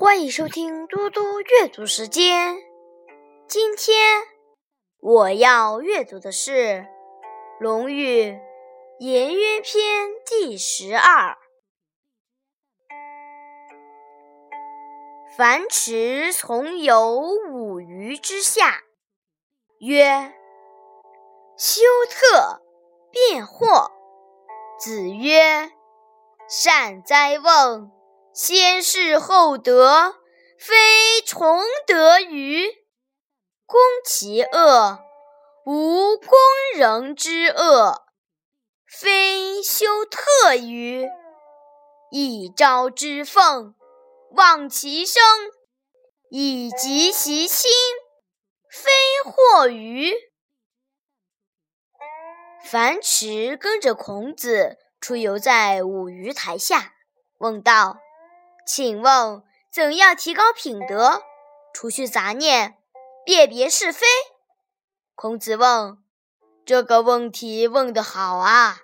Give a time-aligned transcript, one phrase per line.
[0.00, 2.56] 欢迎收听嘟嘟阅读时间。
[3.48, 4.22] 今天
[5.00, 6.52] 我要阅读的是
[7.58, 8.30] 《论语·
[9.00, 11.36] 颜渊篇》第十二。
[15.36, 17.18] 樊迟从游
[17.50, 18.84] 五鱼之下，
[19.80, 20.32] 曰
[21.58, 22.62] ：“修特，
[23.10, 23.90] 辩惑。”
[24.78, 25.72] 子曰
[26.48, 27.90] ：“善哉问！”
[28.40, 30.14] 先事后德，
[30.60, 32.68] 非崇德于
[33.66, 35.00] 攻其恶；
[35.66, 36.28] 无攻
[36.76, 38.04] 人之恶，
[38.86, 41.08] 非修特于
[42.12, 43.74] 一朝之奉，
[44.30, 45.20] 忘其生；
[46.30, 47.68] 以及其心，
[48.70, 48.88] 非
[49.28, 50.14] 惑于。
[52.64, 56.92] 樊迟跟着孔子出游在五鱼台下，
[57.38, 57.98] 问道。
[58.68, 61.22] 请问怎样提高品德，
[61.72, 62.76] 除去杂念，
[63.24, 64.06] 辨别是非？
[65.14, 65.96] 孔子问
[66.66, 68.80] ：“这个问题问得好啊！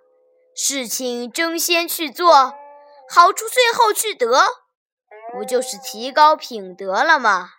[0.56, 2.54] 事情争先去做，
[3.10, 4.26] 好处最后去得，
[5.34, 7.50] 不就是提高品德了吗？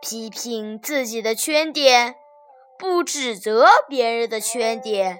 [0.00, 2.14] 批评自己的缺点，
[2.78, 5.18] 不指责别人的缺点，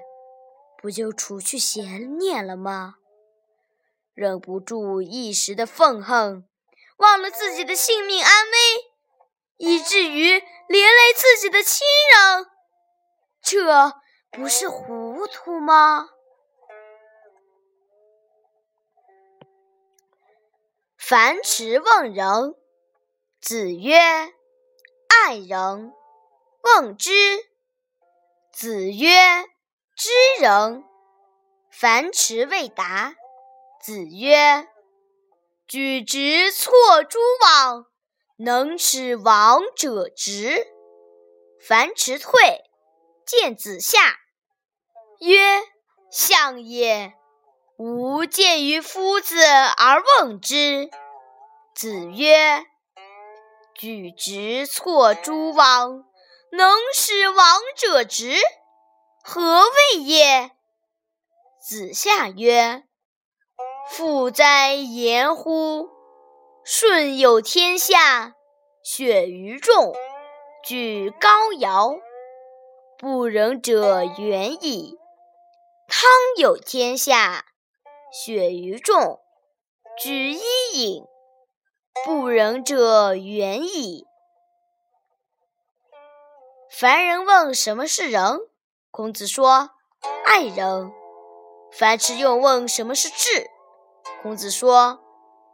[0.81, 2.95] 不就除去闲念了吗？”
[4.17, 6.43] 忍不住一时的愤恨，
[6.97, 8.57] 忘了自己的性命安危，
[9.57, 10.31] 以至于
[10.67, 12.47] 连累自己的亲人，
[13.43, 13.93] 这
[14.31, 16.09] 不是糊涂吗？
[20.97, 22.55] 樊迟问仁，
[23.39, 23.99] 子曰
[25.07, 25.93] ：“爱人。”
[26.75, 27.11] 问之，
[28.51, 29.45] 子曰
[29.95, 30.09] ：“知
[30.41, 30.83] 人。”
[31.69, 33.13] 樊迟未答。
[33.87, 34.67] 子曰
[35.65, 37.85] ：“举直错诸枉，
[38.35, 40.67] 能使枉者直。”
[41.65, 42.65] 樊迟退，
[43.25, 44.17] 见子夏，
[45.19, 45.61] 曰
[46.11, 47.13] ：“相也，
[47.77, 50.89] 吾见于夫子而问之。”
[51.73, 52.65] 子曰
[53.73, 56.03] ：“举直错诸枉，
[56.51, 58.35] 能使枉者直，
[59.23, 60.51] 何谓也？”
[61.65, 62.83] 子夏曰。
[63.89, 65.89] 复哉言乎！
[66.63, 68.35] 舜有天下，
[68.83, 69.95] 选于众，
[70.65, 71.95] 举高尧，
[72.99, 74.97] 不仁者远矣。
[75.87, 77.45] 汤有天下，
[78.11, 79.21] 选于众，
[79.97, 80.41] 举伊
[80.73, 81.03] 尹，
[82.05, 84.05] 不仁者远矣。
[86.69, 88.41] 凡人问什么是仁，
[88.91, 89.71] 孔子说：
[90.25, 90.91] 爱人。
[91.71, 93.49] 樊迟又问什么是智。
[94.21, 94.99] 孔子说：“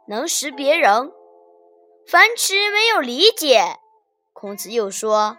[0.08, 1.12] 能识别人。”
[2.08, 3.78] 樊迟没有理解。
[4.32, 5.36] 孔子又说：“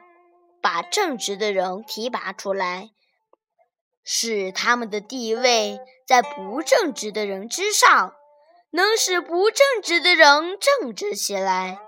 [0.61, 2.91] 把正直的人提拔出来，
[4.03, 8.15] 使他们的地位在不正直的人之上，
[8.71, 11.79] 能使不正直的人正直起来。”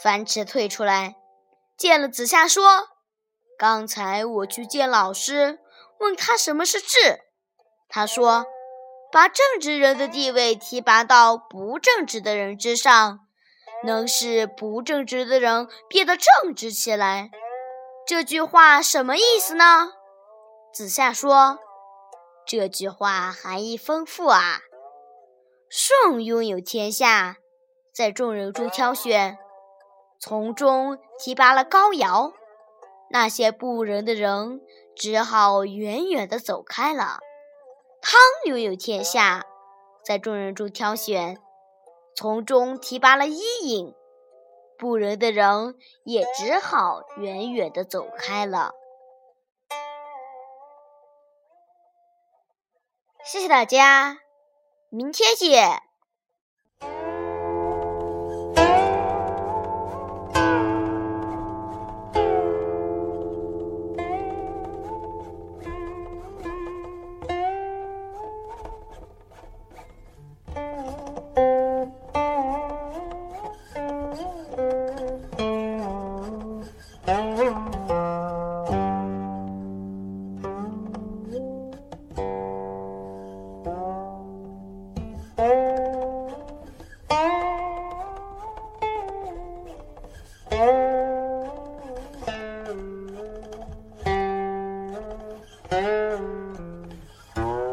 [0.00, 1.16] 樊迟退出来，
[1.76, 2.88] 见了子夏，说
[3.58, 5.58] ：“刚才我去见老师，
[5.98, 7.22] 问他什么是智。”
[7.90, 8.46] 他说。
[9.10, 13.20] 把正直人的地位提拔到不正直的人之上，
[13.84, 17.30] 能使不正直的人变得正直起来。
[18.06, 19.92] 这句话什么意思呢？
[20.72, 21.58] 子夏说
[22.46, 24.60] ：“这句话含义丰富啊。
[25.70, 27.36] 舜拥有天下，
[27.94, 29.38] 在众人中挑选，
[30.20, 32.32] 从中提拔了高尧，
[33.10, 34.60] 那些不仁的人
[34.94, 37.20] 只好远远地走开了。”
[38.00, 39.44] 汤留有天下，
[40.04, 41.38] 在众人中挑选，
[42.14, 43.94] 从中提拔了伊尹，
[44.78, 48.72] 不仁的人也只好远远的走开了。
[53.24, 54.18] 谢谢大家，
[54.88, 55.87] 明天见。